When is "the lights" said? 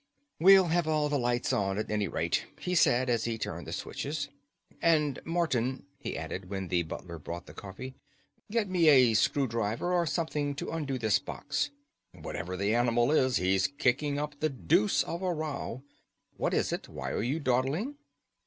1.09-1.53